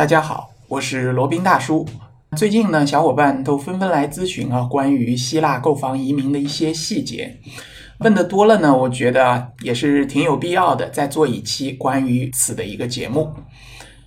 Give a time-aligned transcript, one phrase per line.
[0.00, 1.86] 大家好，我是罗宾大叔。
[2.34, 7.38] 最近呢，小伙伴都纷纷来咨询啊，关于希腊购房移民的一些细节。
[7.98, 13.30] 问的多了呢，我觉得也是挺有必要的，再做一期关于此的一个节目。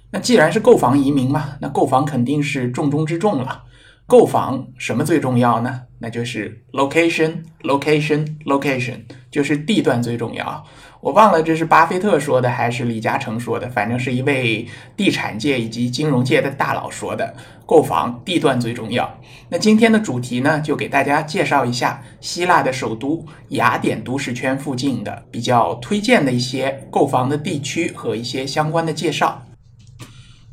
[0.09, 3.61] 那既然是购房移民嘛，那购房肯定是重中之重了。
[4.07, 5.81] 购房什么最重要呢？
[5.99, 10.65] 那就是 location，location，location，就是地段最重要。
[11.03, 14.65] 我忘了这是巴菲特说的还是李嘉诚说的，反正是一位
[14.95, 17.35] 地产界以及金融界的大佬说的。
[17.65, 19.19] 购房地段最重要。
[19.49, 29.43] 那今天的主题呢，就给大家介绍一下希腊的首都雅典都市圈附近的比较推荐的一些购房的地区和一些相关的介绍。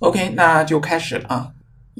[0.01, 1.49] OK，那就开始了啊。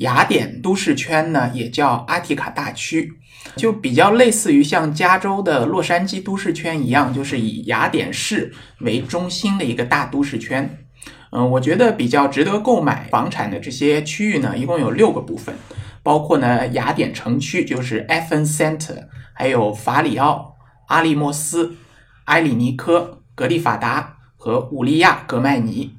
[0.01, 3.15] 雅典都市圈呢，也叫阿提卡大区。
[3.57, 10.79] 就比较类似于像加州的洛杉矶都市圈一样，就是以雅典市为中心的一个大都市圈。
[11.33, 15.55] 嗯，我觉得比较值得购买房产的这些区域呢，一共有六个部分，
[16.03, 20.57] 包括呢雅典城区，就是 Athens Center，还有法里奥、
[20.89, 21.77] 阿利莫斯、
[22.27, 25.95] 埃里尼科、格利法达和乌利亚格麦尼。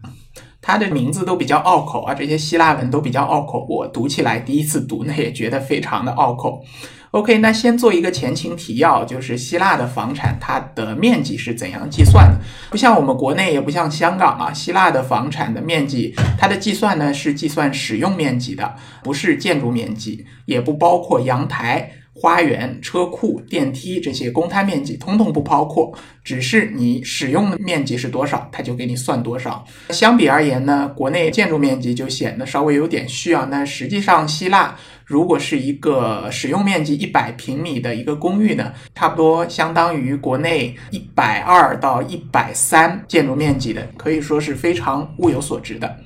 [0.61, 6.63] 它的名字都比较拗口啊，这些希腊文都比较拗口，我读起来第一次读呢也觉得非常的拗口。
[7.11, 12.39] OK，那先做一个前情提要，就是希腊的房产它的面积是怎样计算的？
[12.69, 21.91] 不像我们国内，也不像香港啊，希腊的房产的面积，它的计算呢是计算使用面积的，不是建筑面积，也不包括阳台。
[22.21, 25.91] 花园、车库、电梯这些公摊面积统统不包括，
[26.23, 29.65] 只是你使用的面积是多少，它就给你算多少。
[29.89, 33.47] 相比而言呢，国内建筑面积就显得稍微有点虚啊。
[33.49, 45.97] 那实际上，希腊如果是一个使用面积一百平米的一个公寓呢，差不多相当于国内一百二到一百三建筑面积的，可以说是非常物有所值的。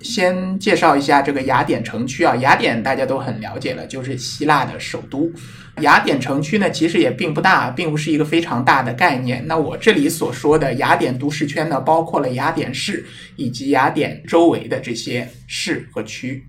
[0.00, 5.30] 先介绍一下这个雅典城区啊，雅典大家都很了解了，就是希腊的首都。
[5.80, 9.44] 雅典城区呢，其实也并不大，并不是一个非常大的概念。
[9.46, 13.06] 那我这里所说的雅典都市圈呢，包括了雅典市
[13.36, 16.44] 以及雅典周围的这些市和区。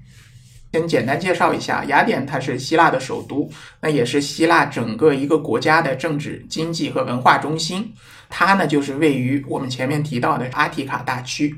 [0.72, 3.52] 先简单介绍一下，雅典它是希腊的首都，
[3.82, 7.92] 那也是希腊整个一个国家的政治、经济和文化中心。
[8.30, 11.56] 它呢，就是位于我们前面提到的阿提卡大区。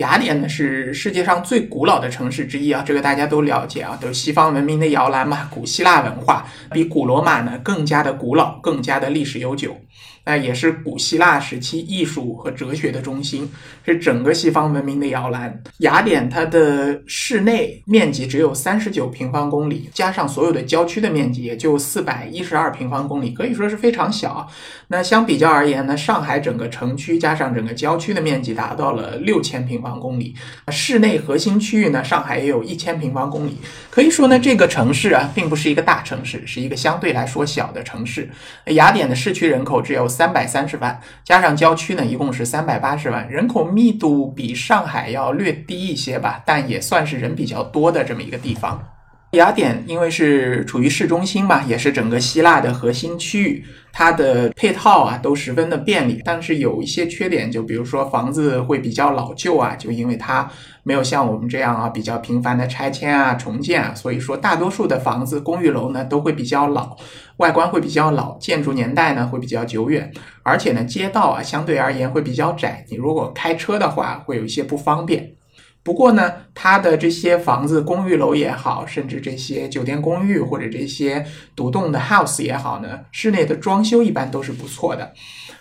[0.00, 5.46] 雅典呢是世界上最古老的城市之一啊，这个大家都了解啊，都是西方文明的摇篮嘛。
[5.50, 9.76] 古希腊文化比古罗马呢更加的古老，更加的历史悠久。
[10.24, 13.50] 那也是古希腊时期艺术和哲学的中心，
[13.84, 15.62] 是整个西方文明的摇篮。
[15.78, 24.46] 雅典它的市内面积只有三十九平方公里，加上所有的郊区的面积也就四百一十二平方公里，可以说是非常小。
[24.88, 30.34] 那相比较而言呢，上海整个城区加上整个郊区的面积达到了六千平方公里，
[30.68, 33.56] 市内核心区域呢，上海也有一千平方公里。
[33.88, 38.28] 可以说呢，这个城市啊，并不是一个大城市，是一个相对来说小的城市。
[38.66, 40.06] 雅典的市区人口只有。
[40.20, 48.99] 三百三十万，加上郊区呢，一共是三百八十万，人口密度比上海要略低一些吧，但也算是人比较多的这么一个地方。
[49.32, 60.50] 雅典因为是处于市中心嘛，也是整个希腊的核心区域，它的配套啊都十分的便利，但是有一些缺点，就比如说房子会比较老旧啊，就因为它
[60.82, 66.96] 没有像我们这样啊比较频繁的拆迁啊重建啊，所以说大多数的房子公寓楼呢都会比较老，
[67.36, 70.10] 外观会比较老，建筑年代呢会比较久远，
[70.42, 75.34] 而且呢街道啊相对而言会比较窄，你如果开车的话会有一些不方便。
[75.82, 81.24] 不过呢，它的这些房子、公寓楼也好，甚至这些酒店公寓或者这些
[81.56, 85.12] 独栋的 house 也好呢，室内的装修一般都是不错的。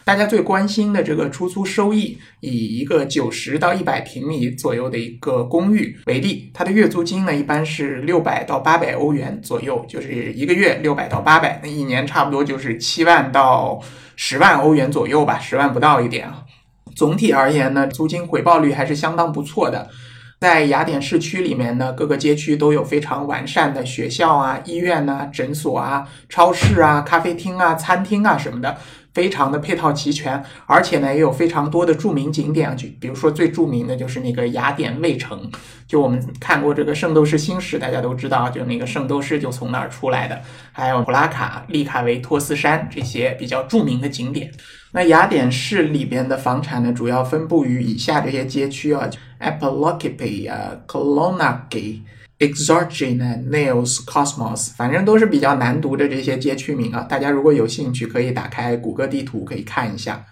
[0.03, 13.79] 大家最关心的这个出租收益，以一个九十到一百平米左右的一个公寓为例，它的月租金呢一般是六百到八百欧元左右，就是一个月六百到八百，那一年差不多就是七万到
[14.15, 16.43] 十万欧元左右吧，十万不到一点啊。
[16.99, 19.87] 总体而言呢，租金回报率还是相当不错的。
[20.41, 28.75] 在雅典市区里面呢，各个街区都有非常完善的学校啊、医院呐、诊所啊、超市啊、咖啡厅啊、餐厅啊什么的。
[29.11, 35.49] 非常的配套齐全，而且呢也有非常多的著名景点，就比如说最著名的就是那个雅典卫城，
[35.87, 40.39] 就我们看过这个《圣斗士星矢》，大家都知道，就那个圣斗士就从那儿出来的。
[40.71, 44.51] 还有普拉卡、利卡维托斯山这些比较著名的景点。
[44.91, 49.07] 那雅典市里边的房产呢，主要分布于以下这些街区啊
[49.37, 51.41] a p o l o k i p e 啊 k o l o n
[51.41, 52.01] a k i
[52.39, 57.01] Exorgina, Nails, Cosmos，反正都是比较难读的这些街区名啊。
[57.01, 60.25] 大家如果有兴趣，可以打开谷歌地图，可以看一下。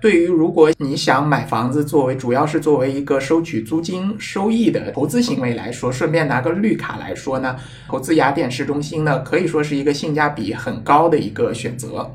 [0.00, 7.54] 对于如果你想买房子作为主要是作为一个收取租金收益的投资行为来说，顺便拿个绿卡来说呢，
[7.86, 12.10] 投资雅典市中心呢，可以说是一个性价比很高的一个选择。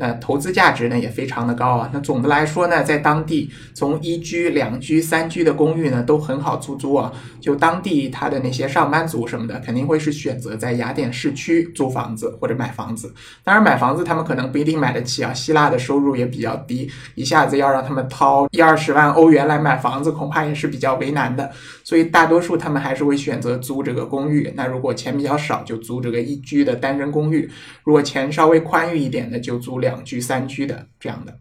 [0.00, 1.90] 那投资价值呢也非常的高啊。
[1.92, 7.12] 那总的来说呢，在当地从一居、两居、三居的公寓呢都很好出租啊。
[7.38, 13.14] 就当地他的那些上班族什么的，肯定会是选择在雅典市区租房子或者买房子。
[13.44, 15.32] 当然，买房子他们可能不一定买得起啊。
[15.32, 21.50] 希腊的收入也比较低，一下子要让他们掏一二十万欧元来买房子，恐怕也是比较为难的。
[21.84, 24.52] 所以大多数他们还是会选择租这个公寓。
[24.56, 27.48] 那如果钱比较少，就租这个一居的单人公寓；
[27.84, 29.89] 如果钱稍微宽裕一点的，就租两。
[29.90, 31.34] 两居、三居的这样的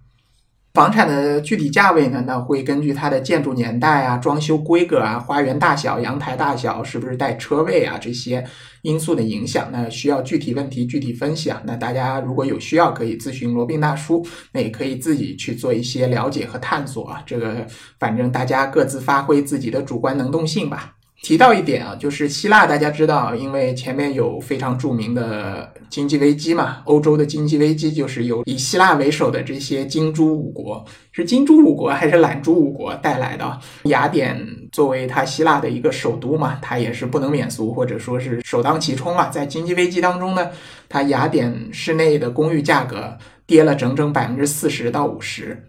[0.74, 2.24] 房产的具体价位呢？
[2.28, 8.46] 那会根据它的建筑年代啊、装修规格啊、花园大小、阳台大小、是不是带车位啊这些
[8.84, 9.70] 因素的影响。
[9.72, 11.60] 那需要具体问题具体分析啊。
[11.66, 17.24] 那大家如果有需要，可以咨询罗宾大叔，那也可以自己去做一些了解和探索啊。
[17.26, 17.66] 这个
[18.00, 20.96] 反正大家各自发挥自己的主观能动性吧。
[21.22, 33.60] 提到一点啊，就是希腊，大家知道，因为前面有非常著名的经济危机嘛，欧洲的经济危机就是由以希腊为首的这些金猪五国，是金猪五国还是懒猪五国带来的？
[33.84, 39.28] 雅典作为它希腊的一个首都嘛，它也是不能免俗，或者说是首当其冲啊。
[39.28, 40.50] 在经济危机当中呢，
[40.88, 43.16] 它雅典市内的公寓价格
[43.46, 45.69] 跌了整整百分之四十到五十。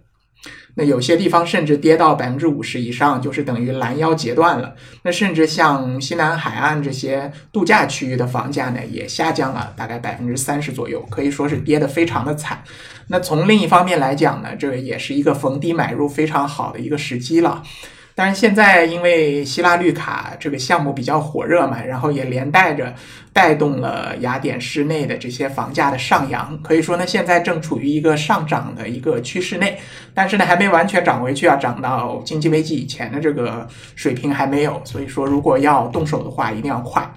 [0.85, 4.75] 有些地方甚至跌到百分之五十以上，就是等于拦腰截断了。
[5.03, 12.63] 那甚至像西南海岸这些度假区域的房价呢，也下降了大概百分之三十左右，可以说是跌得非常的惨。
[13.09, 17.63] 那从另一方面来讲呢，这也是一个逢低买入非常好的一个时机了。
[18.23, 22.95] 但是现在因为希腊绿卡这个项目比较火热嘛，然后也连带着
[23.33, 29.79] 带动了雅典市内的这些房价的上扬，可以说呢，现在正处于一个上涨的一个趋势内，
[30.13, 37.11] 但是呢，还没完全涨回去啊，涨到经济危机以前的这个水平还没有，所以说如果要动手的话，一定要快。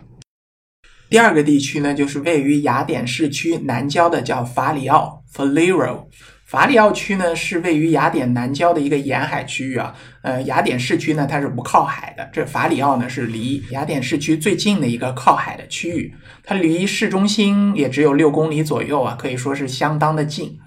[1.10, 6.06] 第二个地区呢，就是位于雅典市区南郊的叫法里奥 （Faleiro）。
[6.46, 20.58] 法里奥区呢是位于雅典南郊的一个沿海区域啊，呃，雅典市区呢它是不靠海的，这法里奥呢是离雅典市区最近的一个靠海的区域，它离市中心也只有六公里左右啊，可以说是相当的近。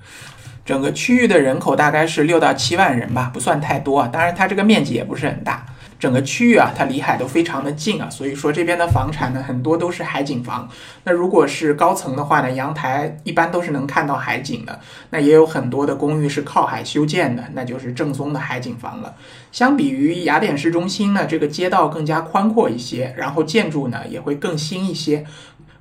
[0.64, 5.64] 整个区域的人口大概是六到七万人吧，不算太多啊，当然它这个面积也不是很大。
[5.98, 10.68] 整个区域啊，它离海都非常的近啊，所以说这边的房产呢，很多都是海景房。
[11.04, 14.78] 那如果是高层的话呢，阳台一般都是能看到海景的。
[15.10, 19.14] 那也有很多的公寓是靠海修建的，那就是正宗的海景房了。
[19.52, 25.24] 相比于雅典市中心呢，这个街道更加宽阔一些，然后建筑呢也会更新一些。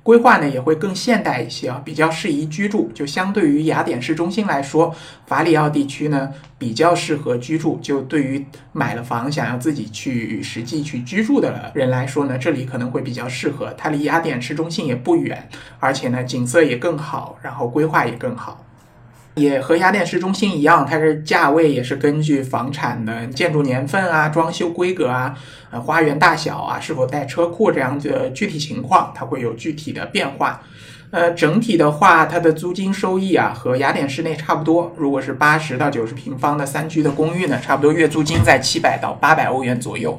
[0.06, 2.88] 规划呢也会更现代一些啊，比较适宜居住。
[2.94, 4.94] 就相对于雅典市中心来说，
[5.26, 7.76] 法里奥地区呢比较适合居住。
[7.82, 13.74] 就对于买了房想要自己去实际去居住的人来说呢，这里可能会比较适合。
[13.76, 15.48] 它离雅典市中心也不远，
[15.80, 18.64] 而且呢景色也更好，然后规划也更好。
[19.36, 25.36] 也和雅典市中心一样，它是价位也是根据房产的建筑年份啊、装修规格啊、
[25.70, 30.62] 呃花园大小啊、是否带车库这样的具体情况，它会有具体的变化。
[31.10, 34.90] 呃，整体的话，它的租金收益啊和雅典市内差不多。
[34.96, 40.18] 如果是八十到九十平方的三居的公寓呢，差不多月租金在七百到八百欧元左右。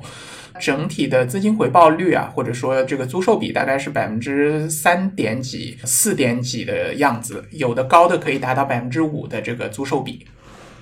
[0.59, 10.25] 整体的资金回报率啊，或者说这个租售比大概是百分之三点几、四点几的样子，有的高的可以达到百分之五的这个租售比。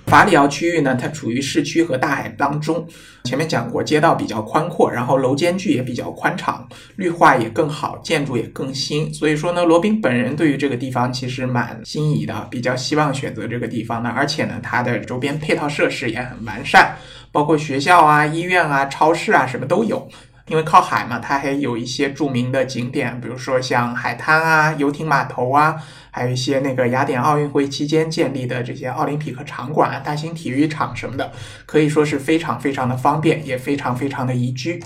[0.06, 2.86] 法里奥区域呢，它处于市区和大海当中。
[3.24, 9.12] 前面讲过，街道比较宽阔，然后楼间距也比较宽敞，绿化也更好，建筑也更新。
[9.12, 14.08] 所以说呢，罗宾本人对于这个地方其实蛮心仪的，比较希望选择这个地方的。
[14.08, 16.96] 而且呢，它的周边配套设施也很完善，
[17.32, 20.08] 包括学校啊、医院啊、超市啊，什么都有。
[20.48, 25.76] 因为靠海嘛，它还有一些著名的景点，比如说像海滩啊、游艇码头啊，
[26.10, 31.32] 还有一些那个雅典奥运会期间建立的这些奥林匹克场馆啊、大型体育场什么的，
[31.66, 34.80] 可以说是非常非常的方便，也非常非常的宜居。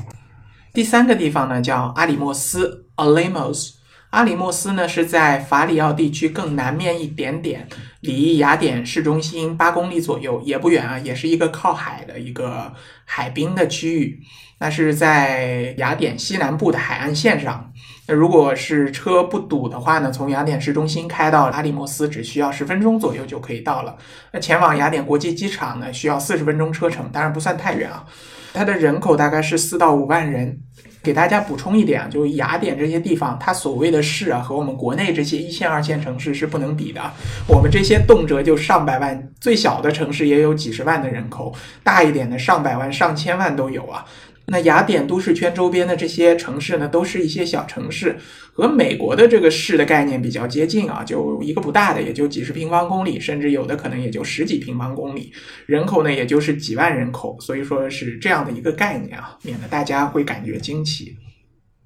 [0.72, 3.74] 第三个地方呢叫阿里莫斯 （Alamos）。
[4.10, 7.68] 阿里莫斯呢是在法里奥地区更南面一点点，
[8.00, 12.72] 离雅典市中心八公里左右，也不远啊，也是一个靠海的一个
[13.04, 14.20] 海滨的区域。
[14.58, 17.72] 那是在雅典西南部的海岸线上。
[18.06, 23.96] 那如果是车不堵的话呢，从雅典市中心开到阿里莫斯只需要十分钟左右就可以到了。
[24.32, 28.04] 那前往雅典国际机场呢，需要四十分钟车程，当然不算太远啊。
[28.52, 30.58] 它的人口大概是四到五万人。
[31.02, 37.00] 给大家补充一点啊，就是雅典这些地方，它所谓的市啊，和我们国内这些一线、二线城市是不能比的。
[37.46, 44.04] 我们这些动辄就上百万，最小的城市也有几十万的人口，大一点的上百万、上千万都有啊。
[44.52, 48.18] 那雅典都市圈周边的这些城市呢，都是一些小城市，
[48.52, 55.32] 和美国的这个市的概念比较接近啊，就一个不大的，也就几十平方公里，甚至有的可能也就十几平方公里，
[55.66, 61.16] 人口呢也就是几万人口，所以说是这样的一个概念啊，免得大家会感觉惊奇。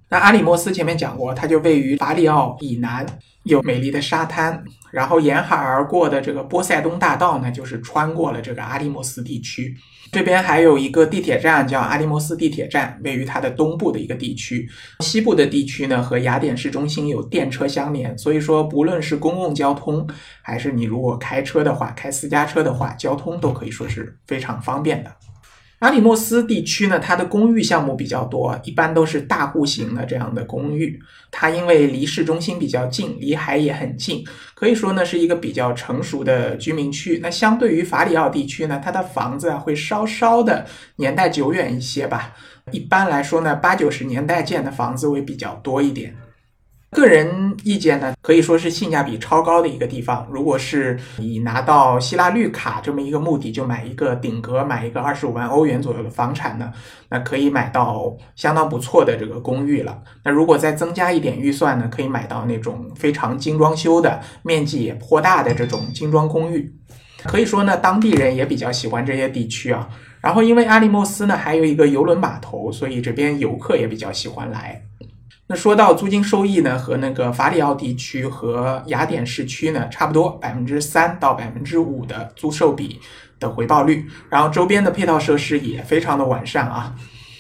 [0.09, 3.05] 那阿里莫斯前面讲过，它就位于法里奥以南，
[3.43, 9.77] 有美丽的沙滩，然后沿海而过的这个波塞冬大道呢，就是穿过了这个阿里莫斯地区。
[10.15, 14.71] 这边还有一个地铁站叫阿利莫斯地铁站，位于它的东部的一个地区。
[15.01, 20.07] 西部的地区呢，和雅典市中心有电车相连，所以说不论是公共交通，
[20.41, 25.11] 还是你如果开车的话，开私家车的话，交通都可以说是非常方便的。
[25.85, 30.99] 阿里莫斯地区呢，它的公寓项目比较多，一般都是大户型的这样的公寓。
[31.31, 34.25] 它因为离市中心比较近，离海也很近，
[34.55, 37.21] 可以说呢是一个比较成熟的居民区。
[37.23, 40.65] 那相对于法里奥地区呢，它的房子啊会稍稍的
[40.97, 42.33] 年代久远一些吧。
[42.71, 46.17] 一般来说呢，八九十年代建的房子会比较多一点。
[46.95, 50.27] 个人意见呢，可以说是性价比超高的一个地方。
[50.31, 56.73] 如果是以拿到希腊绿卡这么一个目的，就买一个顶格，买一个二十五万欧元左右的房产呢，
[57.09, 60.01] 那可以买到相当不错的这个公寓了。
[60.23, 66.73] 那如果再增加一点预算呢，可以买到那种非常精装修的、面积也颇大的这种精装公寓。
[67.25, 69.89] 可以说呢，当地人也比较喜欢这些地区啊。
[70.21, 74.81] 然后因为阿利莫斯呢还有一个游轮码头，所以这边游客也比较喜欢来。
[75.47, 82.99] 那说到租金收益呢，和那个法里奥地区和雅典市区呢差不多，百分之三到百分之五的租售比
[83.39, 86.95] 的回报率，然后周边的配套设施也非常的完善啊，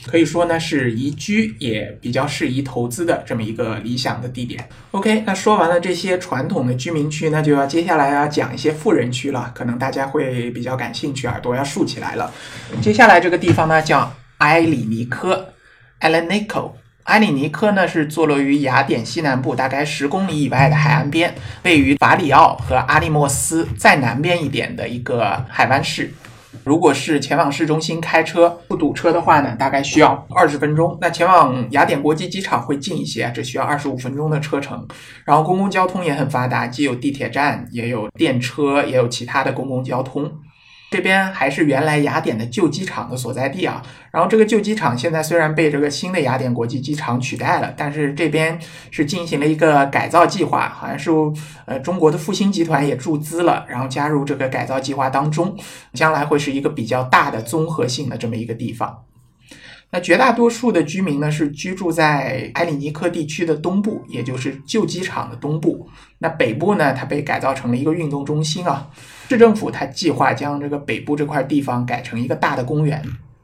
[0.06, 4.68] 可以说呢是宜居也比较适宜投资的这么一个理想的地点。
[4.90, 12.30] OK，那说完了这些传统的居民区，那就要接下来要讲一些富人区了，可能大家会比较感兴趣，耳朵要竖起来了。
[12.82, 15.54] 接下来这个地方呢叫埃里尼科
[16.02, 16.08] e
[17.04, 26.12] 埃里尼科呢是坐落于雅典西南部大概十公里以外的海岸边，位于法里奥和阿利莫斯再南边一点的一个海湾市。
[26.62, 30.96] 如果是前往市中心开车不堵车的话呢，大概需要二十分钟。
[30.99, 34.87] 那前往雅典国际机场会近一些，只需要二十五分钟的车程。
[35.25, 40.32] 然后公共交通也很发达，既有地铁站，也有电车，也有其他的公共交通。
[40.94, 43.82] 这边还是原来雅典的旧机场的所在地啊，
[44.12, 48.56] 然后这个旧机场现在虽然被这个新的雅典国际机场取代了，但是这边
[48.92, 51.10] 是进行了一个改造计划，好像是
[51.64, 55.56] 呃中国的复兴集团也注资了，然后加入这个改造计划当中，
[55.94, 58.96] 将来会是一个比较大的综合性的这么一个地方。
[59.94, 65.88] 那绝大多数的居民呢是居住在埃里尼科地区的东部，也就是旧机场的东部。
[66.18, 68.90] 那北部呢，它被改造成了一个运动中心啊。
[69.28, 73.00] 市政府它计划将这个北部这块地方改成一个大的公园。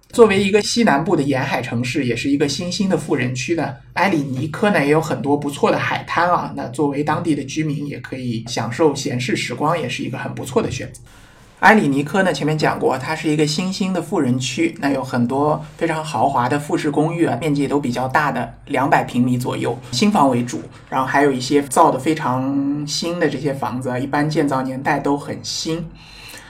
[0.08, 6.52] 作为一个西南部的沿海城市，也是一个新兴的富人区呢，埃里尼科呢也有很多不错的海滩啊。
[6.56, 11.00] 那作为当地的居民，也可以享受闲适时光，也是一个很不错的选择。
[11.60, 25.86] 埃里尼科呢，前面讲过，它是一个新兴的富人区，那有很多非常豪华的复式公寓啊，面积都比较大的，两百平米左右，新房为主，然后还有一些造的非常新的这些房子，一般建造年代都很新。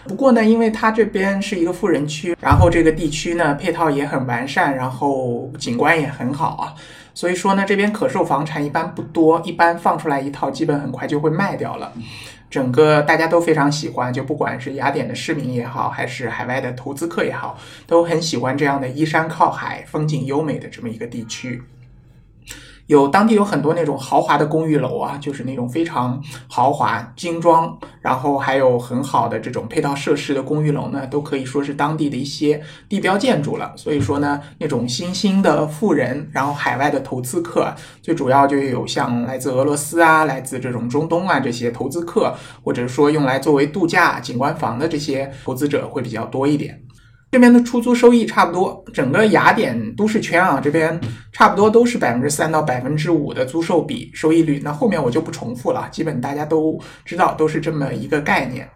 [0.06, 6.72] 不过呢，因为它这边是一个富人区，然后这个地区呢配套也很完善，然后景观也很好啊，
[7.14, 11.92] 所以说呢，这边可售房产一般不多，一般放出来一套，基本很快就会卖掉了。
[12.50, 21.62] 整个大家都非常喜欢，就不管是雅典的市民也好，还是海外的投资客也好，都很喜欢这样的依山靠海、风景优美的这么一个地区。
[22.90, 33.72] 有当地有很多那种豪华的公寓楼啊，就是那种非常豪华精装，然后还有很好的这种配套设施的公寓楼呢，都可以说是当地的一些地标建筑了。
[33.76, 46.82] 所以说呢，那种新兴的富人，然后海外的投资客，最主要就有像来自俄罗斯啊、来自这种中东啊这些投资客，或者说用来作为度假景观房的这些投资者会比较多一点。
[47.30, 51.00] 这边的出租收益差不多，整个雅典都市圈啊，这边
[51.32, 54.60] 差不多都是百分之三到百分之五的租售比收益率。
[54.64, 58.68] 那后面我就不重复了，基本大家都知道，都是这么一个概念。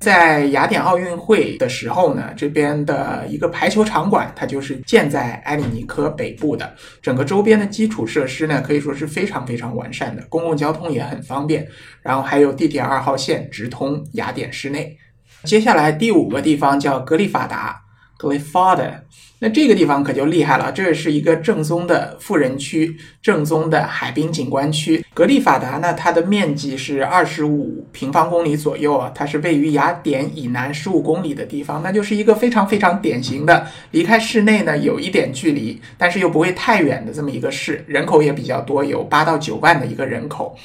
[0.00, 6.74] 在雅典奥运会的时候呢，这边的一个排球场馆，它就是建在埃里尼科北部的。
[7.00, 11.64] 整个周边的基础设施呢，可以说是非常非常完善的，公共交通也很方便，
[12.02, 14.98] 然后还有地铁二号线直通雅典市内。
[15.44, 17.83] 接下来第五个地方叫格里法达。
[18.18, 19.00] Glyfada，
[19.40, 25.04] 那这个地方可就厉害了，这是一个正宗的富人区，正宗的海滨景观区。
[25.12, 40.56] 格里法达呢，它的面积是二十五平方公里左右啊，它是位于雅典以南十五公里的地方，那就是一个非常非常典型的离开市内呢有一点距离，但是又不会太远的这么一个市，人口也比较多，有八到九万的一个人口。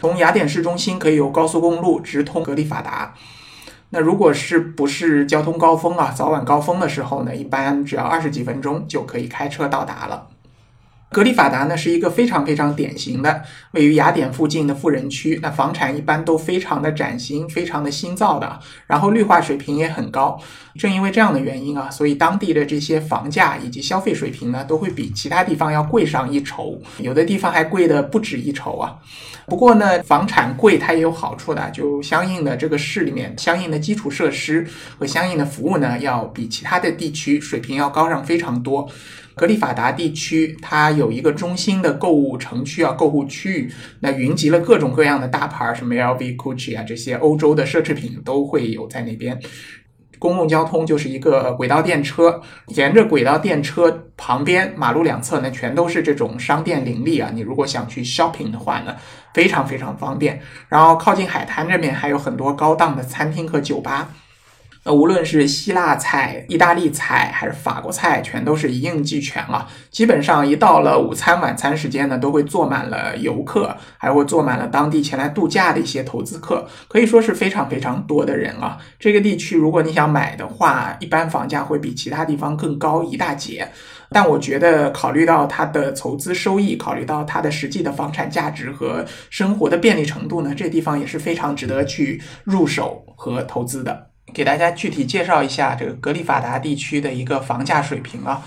[0.00, 3.14] 从雅典市中心可以有高速公路直通格里法达。
[3.94, 10.28] 那如果是不是交通高峰啊，早晚高峰的时候呢，一般只要二十几分钟就可以开车到达了。
[11.12, 13.42] 格里法达呢是一个非常非常典型的
[13.72, 20.40] 位于雅典附近的富人区，那房产一般都非常的崭新，非常的新造的，然后绿化水平也很高。
[20.78, 28.96] 正因为这样的原因啊，所以当地的这些房价以及消费水平呢，都会比其他地方要贵上一筹，有的地方还贵的不止一筹啊。
[29.44, 34.66] 不过呢，房产贵它也有好处的，就相应的这个市里面相应的基础设施
[34.98, 38.88] 和相应的服务呢，要比其他的地区水平要高上非常多。
[39.34, 49.40] 格里法达地区它有一个中心的购物城区啊，购物区域，那云集了各种各样的大牌，什么 LV、Gucci 啊这些欧洲的奢侈品都会有在那边。
[50.18, 57.28] 公共交通就是一个轨道电车，沿着轨道电车旁边马路两侧呢，全都是这种商店林立啊。
[57.34, 58.94] 你如果想去 shopping 的话呢，
[59.34, 60.40] 非常非常方便。
[60.68, 64.10] 然后靠近海滩这边还有很多高档的餐厅和酒吧。
[64.84, 69.68] 那无论是希腊菜、意大利菜还是法国菜，全都是一应俱全了。
[69.90, 78.76] 基本上一到了午餐、晚餐时间呢，都会坐满了游客，还会坐满了当地前来度假的一些投资客，可以说是非常非常多的人啊。
[78.98, 83.68] 这个地区如果你想买的话，一般房价会比其他地方更高一大截。
[84.10, 94.11] 但我觉得，考虑到它的投资收益，考虑到它的实际的房产价值和生活的便利程度呢，这地方也是非常值得去入手和投资的。
[94.32, 98.42] 给大家具体介绍一下这个格里法达地区的一个房价水平啊。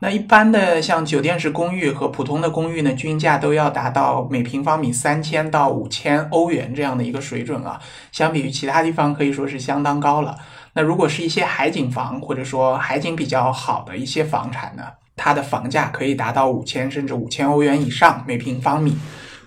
[0.00, 7.80] 那一般的像酒店式公寓和普通的公寓呢，均价都要达到每平方米三千到五千欧元这样的一个水准啊。
[8.12, 10.36] 相比于其他地方，可以说是相当高了。
[10.74, 14.84] 那如果是一些海景房，或者说海景比较好的一些房产呢，
[15.16, 18.96] 它的房价可以达到五千甚至五千欧元以上每平方米。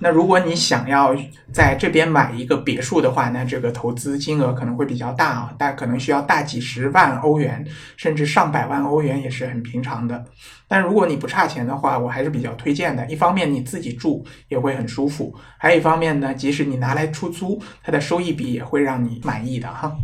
[0.04, 1.16] 那如果你想要
[1.54, 7.64] 在这边买一个别墅的话，那这个投资金额可能会比较大啊，大可能需要大几十万欧元，
[7.96, 10.26] 甚至上百万欧元也是很平常的。
[10.68, 13.06] 但如果你不差钱的话，我还是比较推荐的。
[13.06, 19.96] 一方面你自己住也会很舒服，还有一方面呢，即使你拿来出租，它的收益比也会让你满意的哈。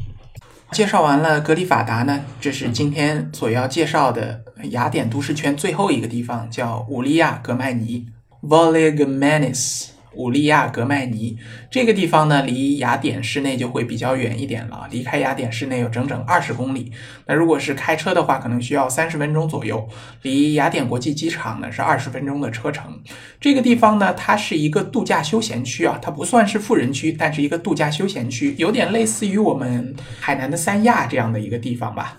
[0.72, 4.42] 介绍完了格里法达呢，这是今天所要介绍的
[4.72, 8.06] 雅典都市圈最后一个地方，叫乌利亚格麦尼。
[8.42, 11.38] Voligomenis，乌利亚格麦尼
[11.70, 14.88] 这个地方呢，离雅典市内就会比较远一点了。
[14.90, 16.92] 离开雅典市内有整整二十公里。
[17.26, 19.88] 那如果是开车的话，可能需要三十分钟左右。
[20.22, 23.00] 离雅典国际机场呢是二十分钟的车程。
[23.40, 32.18] 这个地方呢，它是一个度假休闲区啊，它不算是富人区，但是一个度假休闲区，有点类似于我们海南的三亚这样的一个地方吧。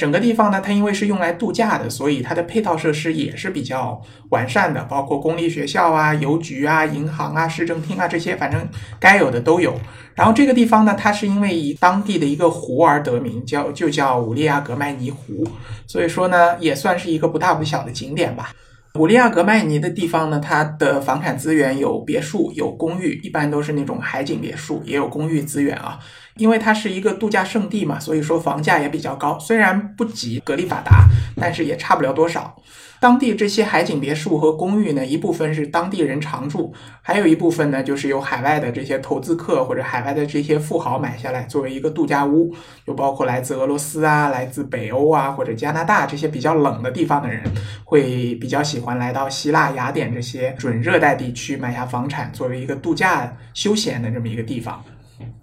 [0.00, 8.66] 整个地方呢，它因为是用来度假的，所以它的配套设施也是比较完善的，包括公立学校啊、邮局啊、银行啊、市政厅啊这些，反正
[8.98, 9.78] 该有的都有。
[10.14, 15.46] 然后这个地方呢，它是因为以当地的一个湖而得名，叫就叫乌利亚格麦尼湖，
[15.86, 18.54] 所以说呢，也算是一个不大不小的景点吧。
[18.94, 26.00] 乌利亚格麦尼的地方呢，它的房产资源有别墅、有公寓，一般都是那种海景别墅，也有公寓资源啊。
[26.36, 29.38] 因为它是一个度假胜地嘛，所以说房价也比较高。
[29.38, 31.04] 虽然不及格里法达，
[31.36, 32.56] 但是也差不了多少。
[32.98, 42.54] 当地这些海景别墅和公寓呢，一部分是当地人常住，还有一部分呢，就是由海外的这些投资客或者海外的这些富豪买下来作为一个度假屋。
[42.86, 47.42] 就包括来自俄罗斯啊、来自北欧啊或者加拿大这些比较冷的地方的人，
[47.84, 54.84] 会比较喜欢来到希腊、雅典这些准热带地区买下房产，作为一个度假休闲的这么一个地方。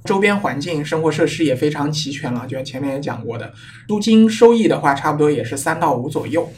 [0.05, 3.51] 周边环境、生活设施也非常齐全了，就像前面也讲过的，
[3.87, 6.49] 租金收益的话，差不多也是三到五左右。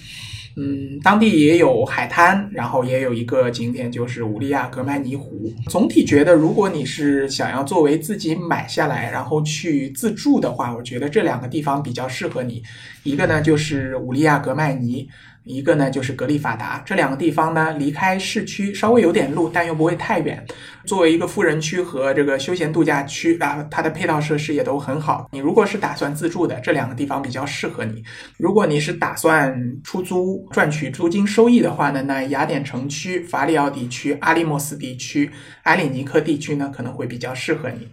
[0.57, 5.51] 嗯，当地也有海滩，然后也有一个景点，就是乌利亚格麦尼湖。
[5.67, 12.61] 总体觉得，如果你是想要作为自己买下来，然后去自住的话，我觉得这两个地方比较适合你。
[13.03, 15.07] 一个呢，就是乌利亚格麦尼。
[15.49, 20.45] 一个呢就是格力法达，这两个地方呢离开市区稍微有点路，但又不会太远。
[20.85, 25.27] 作为一个富人区和这个休闲度假区啊，它的配套设施也都很好。
[25.31, 27.95] 你如果是打算自住的，这两个地方比较适合你；
[28.37, 35.31] 如果你是打算出租赚取租金收益的话呢，那雅典城区、法里奥地区、阿利莫斯地区、
[35.63, 37.87] 埃里尼克地区呢可能会比较适合你。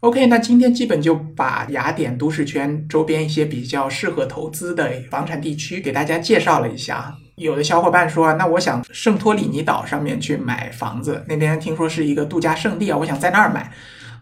[0.00, 7.16] OK，那今天基本就把雅典都市圈周边一些比较适合投资的房产地区给大家介绍了一下。
[7.36, 13.72] 有的小伙伴说，那我想圣托里尼岛上面去买房子，那边听说是一个度假胜地啊，我想在那儿买。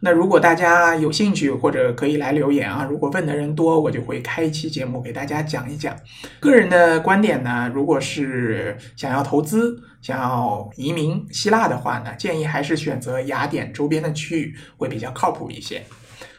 [0.05, 2.85] 那如果大家有兴趣，或者可以来留言啊。
[2.85, 5.97] 如果问的人多，我就会开一期节目给大家讲一讲。
[6.39, 15.83] 个人的观点呢，如果是想要投资、想要移民希腊的话呢，建议还是选择雅典周边的区域会比较靠谱一些。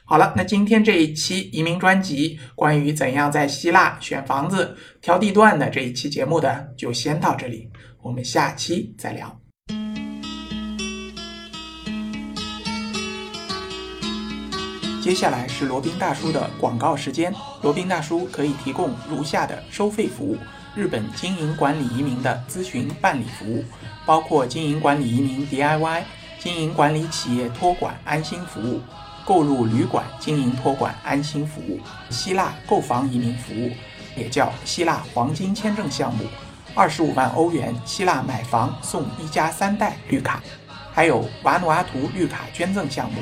[0.04, 7.68] 好了，那今天这一期移民专辑，关于怎样在希腊选房子、挑地段的这一期节目的，就先到这里，
[8.04, 9.40] 我们下期再聊。
[15.06, 17.32] 接下来是罗宾大叔的广告时间。
[17.62, 20.36] 罗宾大叔可以提供如下的收费服务：
[20.74, 23.64] 日本经营管理移民的咨询办理服务，
[24.04, 26.02] 包括经营管理移民 DIY、
[26.40, 28.82] 经营管理企业托管安心服务、
[29.24, 33.70] 购入旅馆经营托管安心服务、希腊购房移民服务，
[34.18, 36.26] 也叫希腊黄金签证项目，
[36.74, 40.42] 二十五万欧元希腊买房送一家三代绿卡，
[40.92, 43.22] 还有瓦努阿图绿卡捐赠项目。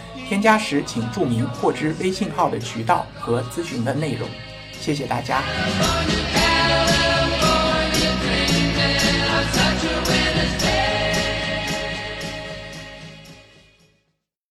[0.31, 4.25] 添加时请注明获知微信号的渠道和咨询的内容，
[4.79, 5.43] 谢谢大家。